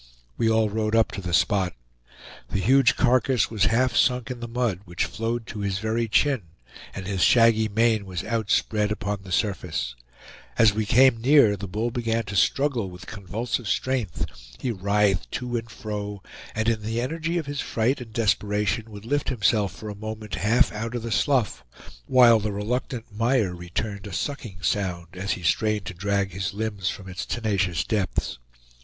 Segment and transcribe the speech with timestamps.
[0.35, 1.75] We all rode up to the spot.
[2.49, 6.41] The huge carcass was half sunk in the mud, which flowed to his very chin,
[6.95, 9.95] and his shaggy mane was outspread upon the surface.
[10.57, 14.25] As we came near the bull began to struggle with convulsive strength;
[14.57, 16.23] he writhed to and fro,
[16.55, 20.33] and in the energy of his fright and desperation would lift himself for a moment
[20.33, 21.63] half out of the slough,
[22.07, 26.89] while the reluctant mire returned a sucking sound as he strained to drag his limbs
[26.89, 28.39] from its tenacious depths.